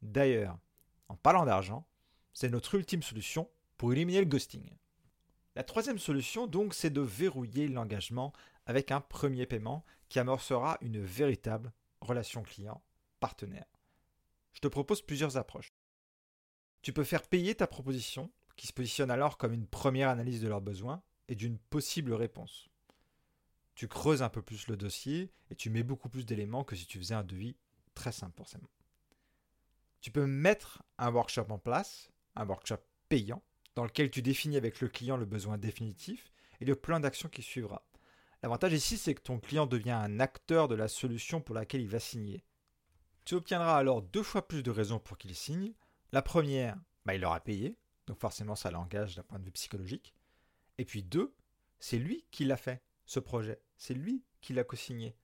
D'ailleurs, 0.00 0.58
en 1.08 1.16
parlant 1.16 1.44
d'argent, 1.44 1.86
c'est 2.32 2.48
notre 2.48 2.76
ultime 2.76 3.02
solution 3.02 3.50
pour 3.76 3.92
éliminer 3.92 4.20
le 4.20 4.26
ghosting. 4.26 4.70
La 5.60 5.64
troisième 5.64 5.98
solution, 5.98 6.46
donc, 6.46 6.72
c'est 6.72 6.88
de 6.88 7.02
verrouiller 7.02 7.68
l'engagement 7.68 8.32
avec 8.64 8.90
un 8.90 9.02
premier 9.02 9.44
paiement 9.44 9.84
qui 10.08 10.18
amorcera 10.18 10.78
une 10.80 11.04
véritable 11.04 11.70
relation 12.00 12.42
client-partenaire. 12.42 13.66
Je 14.54 14.60
te 14.60 14.68
propose 14.68 15.02
plusieurs 15.02 15.36
approches. 15.36 15.74
Tu 16.80 16.94
peux 16.94 17.04
faire 17.04 17.28
payer 17.28 17.54
ta 17.54 17.66
proposition, 17.66 18.32
qui 18.56 18.68
se 18.68 18.72
positionne 18.72 19.10
alors 19.10 19.36
comme 19.36 19.52
une 19.52 19.66
première 19.66 20.08
analyse 20.08 20.40
de 20.40 20.48
leurs 20.48 20.62
besoins 20.62 21.02
et 21.28 21.34
d'une 21.34 21.58
possible 21.58 22.14
réponse. 22.14 22.70
Tu 23.74 23.86
creuses 23.86 24.22
un 24.22 24.30
peu 24.30 24.40
plus 24.40 24.66
le 24.66 24.78
dossier 24.78 25.30
et 25.50 25.56
tu 25.56 25.68
mets 25.68 25.82
beaucoup 25.82 26.08
plus 26.08 26.24
d'éléments 26.24 26.64
que 26.64 26.74
si 26.74 26.86
tu 26.86 26.96
faisais 26.96 27.14
un 27.14 27.22
devis 27.22 27.54
très 27.92 28.12
simple 28.12 28.38
forcément. 28.38 28.70
Tu 30.00 30.10
peux 30.10 30.26
mettre 30.26 30.82
un 30.96 31.12
workshop 31.12 31.48
en 31.50 31.58
place, 31.58 32.10
un 32.34 32.46
workshop 32.46 32.80
payant, 33.10 33.42
dans 33.74 33.84
lequel 33.84 34.10
tu 34.10 34.22
définis 34.22 34.56
avec 34.56 34.80
le 34.80 34.88
client 34.88 35.16
le 35.16 35.26
besoin 35.26 35.58
définitif 35.58 36.32
et 36.60 36.64
le 36.64 36.74
plan 36.74 37.00
d'action 37.00 37.28
qui 37.28 37.42
suivra. 37.42 37.86
L'avantage 38.42 38.72
ici, 38.72 38.96
c'est 38.96 39.14
que 39.14 39.22
ton 39.22 39.38
client 39.38 39.66
devient 39.66 39.90
un 39.90 40.20
acteur 40.20 40.68
de 40.68 40.74
la 40.74 40.88
solution 40.88 41.40
pour 41.40 41.54
laquelle 41.54 41.82
il 41.82 41.88
va 41.88 42.00
signer. 42.00 42.42
Tu 43.24 43.34
obtiendras 43.34 43.76
alors 43.76 44.02
deux 44.02 44.22
fois 44.22 44.48
plus 44.48 44.62
de 44.62 44.70
raisons 44.70 44.98
pour 44.98 45.18
qu'il 45.18 45.34
signe. 45.34 45.74
La 46.12 46.22
première, 46.22 46.76
bah, 47.04 47.14
il 47.14 47.24
aura 47.24 47.40
payé, 47.40 47.76
donc 48.06 48.18
forcément 48.18 48.56
ça 48.56 48.70
l'engage 48.70 49.16
d'un 49.16 49.22
point 49.22 49.38
de 49.38 49.44
vue 49.44 49.52
psychologique. 49.52 50.14
Et 50.78 50.84
puis 50.84 51.02
deux, 51.02 51.34
c'est 51.78 51.98
lui 51.98 52.24
qui 52.30 52.44
l'a 52.44 52.56
fait, 52.56 52.82
ce 53.04 53.20
projet. 53.20 53.60
C'est 53.76 53.94
lui 53.94 54.24
qui 54.40 54.54
l'a 54.54 54.64
co-signé. 54.64 55.14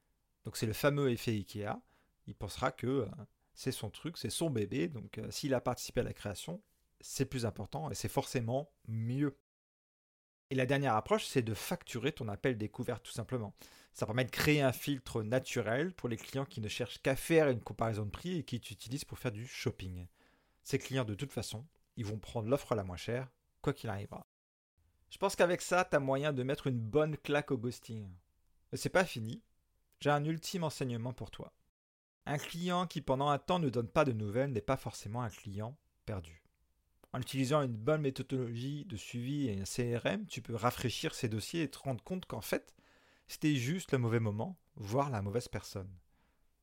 Donc 0.44 0.56
c'est 0.56 0.66
le 0.66 0.74
fameux 0.74 1.10
effet 1.10 1.32
Ikea. 1.32 1.80
Il 2.26 2.34
pensera 2.34 2.70
que 2.70 2.86
euh, 2.86 3.06
c'est 3.54 3.72
son 3.72 3.88
truc, 3.88 4.18
c'est 4.18 4.30
son 4.30 4.50
bébé, 4.50 4.88
donc 4.88 5.18
euh, 5.18 5.30
s'il 5.30 5.54
a 5.54 5.60
participé 5.60 6.00
à 6.00 6.04
la 6.04 6.12
création, 6.12 6.62
c'est 7.00 7.26
plus 7.26 7.46
important 7.46 7.90
et 7.90 7.94
c'est 7.94 8.08
forcément 8.08 8.70
mieux. 8.88 9.36
Et 10.50 10.54
la 10.54 10.66
dernière 10.66 10.94
approche, 10.94 11.26
c'est 11.26 11.42
de 11.42 11.54
facturer 11.54 12.12
ton 12.12 12.28
appel 12.28 12.56
découverte 12.56 13.02
tout 13.02 13.12
simplement. 13.12 13.54
Ça 13.92 14.06
permet 14.06 14.24
de 14.24 14.30
créer 14.30 14.62
un 14.62 14.72
filtre 14.72 15.22
naturel 15.22 15.92
pour 15.94 16.08
les 16.08 16.16
clients 16.16 16.44
qui 16.44 16.60
ne 16.60 16.68
cherchent 16.68 17.02
qu'à 17.02 17.16
faire 17.16 17.48
une 17.48 17.60
comparaison 17.60 18.04
de 18.04 18.10
prix 18.10 18.38
et 18.38 18.44
qui 18.44 18.60
t'utilisent 18.60 19.04
pour 19.04 19.18
faire 19.18 19.32
du 19.32 19.46
shopping. 19.46 20.06
Ces 20.62 20.78
clients, 20.78 21.04
de 21.04 21.14
toute 21.14 21.32
façon, 21.32 21.66
ils 21.96 22.04
vont 22.04 22.18
prendre 22.18 22.48
l'offre 22.48 22.74
la 22.74 22.84
moins 22.84 22.96
chère, 22.96 23.28
quoi 23.62 23.72
qu'il 23.72 23.90
arrivera. 23.90 24.26
Je 25.10 25.18
pense 25.18 25.36
qu'avec 25.36 25.62
ça, 25.62 25.84
tu 25.84 25.96
as 25.96 26.00
moyen 26.00 26.32
de 26.32 26.42
mettre 26.42 26.66
une 26.66 26.78
bonne 26.78 27.16
claque 27.16 27.50
au 27.50 27.56
ghosting. 27.56 28.08
Mais 28.70 28.78
c'est 28.78 28.88
pas 28.88 29.04
fini. 29.04 29.42
J'ai 30.00 30.10
un 30.10 30.24
ultime 30.24 30.64
enseignement 30.64 31.12
pour 31.12 31.30
toi. 31.30 31.52
Un 32.26 32.38
client 32.38 32.86
qui 32.86 33.00
pendant 33.00 33.28
un 33.28 33.38
temps 33.38 33.58
ne 33.58 33.70
donne 33.70 33.88
pas 33.88 34.04
de 34.04 34.12
nouvelles 34.12 34.52
n'est 34.52 34.60
pas 34.60 34.76
forcément 34.76 35.22
un 35.22 35.30
client 35.30 35.76
perdu. 36.04 36.45
En 37.16 37.20
utilisant 37.20 37.62
une 37.62 37.72
bonne 37.74 38.02
méthodologie 38.02 38.84
de 38.84 38.98
suivi 38.98 39.48
et 39.48 39.58
un 39.58 39.64
CRM, 39.64 40.26
tu 40.26 40.42
peux 40.42 40.54
rafraîchir 40.54 41.14
ces 41.14 41.30
dossiers 41.30 41.62
et 41.62 41.70
te 41.70 41.78
rendre 41.78 42.04
compte 42.04 42.26
qu'en 42.26 42.42
fait, 42.42 42.74
c'était 43.26 43.54
juste 43.54 43.92
le 43.92 43.98
mauvais 43.98 44.20
moment, 44.20 44.58
voire 44.74 45.08
la 45.08 45.22
mauvaise 45.22 45.48
personne. 45.48 45.88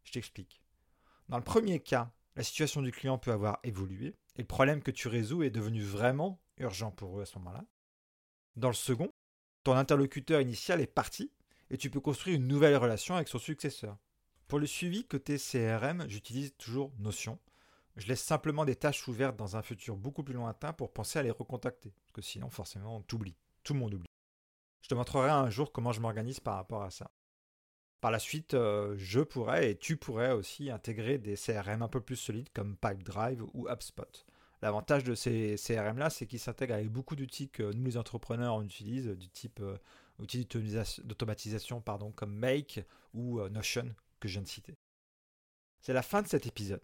Je 0.03 0.11
t'explique. 0.11 0.61
Dans 1.27 1.37
le 1.37 1.43
premier 1.43 1.79
cas, 1.79 2.13
la 2.35 2.43
situation 2.43 2.83
du 2.83 2.91
client 2.91 3.17
peut 3.17 3.31
avoir 3.31 3.57
évolué 3.63 4.15
et 4.35 4.43
le 4.43 4.47
problème 4.47 4.83
que 4.83 4.91
tu 4.91 5.07
résous 5.07 5.41
est 5.41 5.49
devenu 5.49 5.81
vraiment 5.81 6.39
urgent 6.57 6.91
pour 6.91 7.17
eux 7.17 7.23
à 7.23 7.25
ce 7.25 7.39
moment-là. 7.39 7.65
Dans 8.55 8.69
le 8.69 8.75
second, 8.75 9.11
ton 9.63 9.73
interlocuteur 9.73 10.39
initial 10.39 10.81
est 10.81 10.85
parti 10.85 11.31
et 11.71 11.79
tu 11.79 11.89
peux 11.89 11.99
construire 11.99 12.35
une 12.35 12.47
nouvelle 12.47 12.77
relation 12.77 13.15
avec 13.15 13.27
son 13.27 13.39
successeur. 13.39 13.97
Pour 14.47 14.59
le 14.59 14.67
suivi 14.67 15.03
côté 15.03 15.37
CRM, 15.39 16.07
j'utilise 16.07 16.55
toujours 16.57 16.93
Notion 16.99 17.39
je 17.95 18.07
laisse 18.07 18.23
simplement 18.23 18.65
des 18.65 18.75
tâches 18.75 19.07
ouvertes 19.07 19.35
dans 19.35 19.55
un 19.55 19.61
futur 19.61 19.95
beaucoup 19.95 20.23
plus 20.23 20.33
lointain 20.33 20.73
pour 20.73 20.91
penser 20.91 21.19
à 21.19 21.23
les 21.23 21.31
recontacter. 21.31 21.91
Parce 21.91 22.11
que 22.13 22.21
sinon, 22.21 22.49
forcément, 22.49 22.97
on 22.97 23.01
t'oublie. 23.01 23.35
Tout 23.63 23.73
le 23.73 23.79
monde 23.79 23.93
oublie. 23.93 24.09
Je 24.81 24.89
te 24.89 24.95
montrerai 24.95 25.29
un 25.29 25.49
jour 25.49 25.71
comment 25.71 25.91
je 25.91 26.01
m'organise 26.01 26.39
par 26.39 26.55
rapport 26.55 26.83
à 26.83 26.91
ça. 26.91 27.11
Par 28.01 28.11
la 28.11 28.19
suite, 28.19 28.53
euh, 28.53 28.95
je 28.97 29.21
pourrais 29.21 29.71
et 29.71 29.77
tu 29.77 29.95
pourrais 29.95 30.33
aussi 30.33 30.69
intégrer 30.69 31.17
des 31.17 31.35
CRM 31.35 31.81
un 31.81 31.87
peu 31.87 32.01
plus 32.01 32.17
solides 32.17 32.49
comme 32.53 32.75
Pipedrive 32.75 33.43
ou 33.53 33.69
HubSpot. 33.69 34.25
L'avantage 34.61 35.03
de 35.03 35.15
ces 35.15 35.55
CRM-là, 35.55 36.09
c'est 36.09 36.25
qu'ils 36.25 36.39
s'intègrent 36.39 36.73
avec 36.73 36.89
beaucoup 36.89 37.15
d'outils 37.15 37.49
que 37.49 37.71
nous, 37.73 37.85
les 37.85 37.97
entrepreneurs, 37.97 38.55
on 38.55 38.63
utilise, 38.63 39.07
du 39.07 39.29
type 39.29 39.59
euh, 39.61 39.77
outils 40.19 40.47
d'automatisation 41.03 41.79
pardon, 41.79 42.11
comme 42.11 42.33
Make 42.33 42.85
ou 43.13 43.39
euh, 43.39 43.49
Notion 43.49 43.93
que 44.19 44.27
je 44.27 44.33
viens 44.33 44.41
de 44.41 44.47
citer. 44.47 44.75
C'est 45.81 45.93
la 45.93 46.01
fin 46.01 46.21
de 46.21 46.27
cet 46.27 46.45
épisode. 46.45 46.81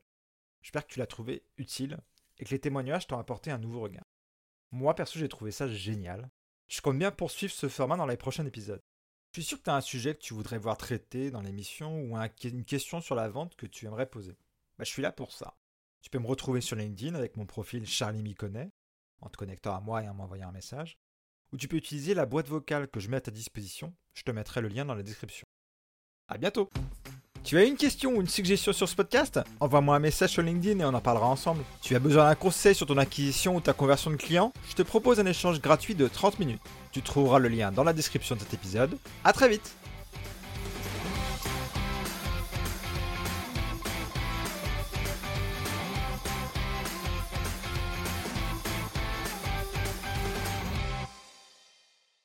J'espère 0.62 0.86
que 0.86 0.94
tu 0.94 1.00
l'as 1.00 1.08
trouvé 1.08 1.44
utile 1.58 2.00
et 2.38 2.46
que 2.46 2.52
les 2.52 2.60
témoignages 2.60 3.08
t'ont 3.08 3.20
apporté 3.20 3.52
un 3.52 3.58
nouveau 3.58 3.82
regard. 3.82 4.06
Moi, 4.72 4.94
perso, 4.96 5.20
j'ai 5.20 5.30
trouvé 5.30 5.52
ça 5.52 5.68
génial. 5.68 6.30
Je 6.68 6.82
compte 6.82 7.00
bien 7.00 7.12
poursuivre 7.12 7.54
ce 7.54 7.68
format 7.68 7.98
dans 7.98 8.06
les 8.06 8.18
prochains 8.18 8.46
épisodes. 8.46 8.82
Je 9.32 9.42
suis 9.42 9.48
sûr 9.48 9.58
que 9.60 9.64
tu 9.64 9.70
as 9.70 9.76
un 9.76 9.82
sujet 9.82 10.16
que 10.16 10.22
tu 10.22 10.34
voudrais 10.34 10.58
voir 10.58 10.78
traité 10.78 11.32
dans 11.32 11.42
l'émission 11.42 12.02
ou 12.02 12.18
une 12.18 12.66
question 12.66 13.02
sur 13.02 13.16
la 13.16 13.30
vente 13.30 13.56
que 13.56 13.66
tu 13.66 13.86
aimerais 13.86 14.10
poser. 14.10 14.38
Bah, 14.78 14.84
je 14.84 14.90
suis 14.90 15.02
là 15.02 15.12
pour 15.12 15.32
ça. 15.32 15.56
Tu 16.02 16.10
peux 16.10 16.20
me 16.20 16.28
retrouver 16.28 16.62
sur 16.62 16.76
LinkedIn 16.76 17.16
avec 17.16 17.36
mon 17.36 17.46
profil 17.46 17.86
Charlie 17.86 18.24
Miconnet, 18.24 18.72
en 19.22 19.30
te 19.30 19.38
connectant 19.38 19.76
à 19.76 19.82
moi 19.82 20.04
et 20.04 20.10
en 20.10 20.14
m'envoyant 20.14 20.50
un 20.50 20.54
message. 20.54 20.98
Ou 21.52 21.58
tu 21.58 21.68
peux 21.68 21.78
utiliser 21.78 22.14
la 22.14 22.26
boîte 22.26 22.48
vocale 22.48 22.88
que 22.88 23.00
je 23.00 23.10
mets 23.10 23.18
à 23.18 23.22
ta 23.22 23.32
disposition. 23.32 23.94
Je 24.14 24.24
te 24.24 24.32
mettrai 24.32 24.62
le 24.62 24.68
lien 24.68 24.86
dans 24.86 24.96
la 24.96 25.04
description. 25.04 25.48
À 26.28 26.38
bientôt 26.38 26.70
tu 27.50 27.58
as 27.58 27.64
une 27.64 27.78
question 27.78 28.12
ou 28.12 28.22
une 28.22 28.28
suggestion 28.28 28.72
sur 28.74 28.88
ce 28.88 28.94
podcast? 28.94 29.40
Envoie-moi 29.60 29.96
un 29.96 30.00
message 30.00 30.30
sur 30.30 30.44
LinkedIn 30.44 30.82
et 30.82 30.86
on 30.86 30.94
en 30.94 31.02
parlera 31.02 31.26
ensemble. 31.26 31.64
Tu 31.82 31.96
as 31.96 32.00
besoin 32.00 32.26
d'un 32.26 32.36
conseil 32.36 32.76
sur 32.76 32.86
ton 32.86 33.00
acquisition 33.00 33.56
ou 33.56 33.60
ta 33.60 33.74
conversion 33.74 34.12
de 34.12 34.18
client? 34.18 34.54
Je 34.70 34.76
te 34.76 34.84
propose 34.84 35.20
un 35.20 35.26
échange 35.26 35.60
gratuit 35.60 35.96
de 35.96 36.08
30 36.08 36.38
minutes. 36.38 36.62
Tu 36.92 37.02
trouveras 37.02 37.40
le 37.40 37.50
lien 37.50 37.72
dans 37.72 37.84
la 37.84 37.94
description 37.94 38.36
de 38.36 38.42
cet 38.42 38.54
épisode. 38.54 39.00
A 39.24 39.34
très 39.34 39.50
vite 39.50 39.76